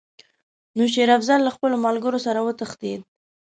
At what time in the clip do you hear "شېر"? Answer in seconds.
0.93-1.09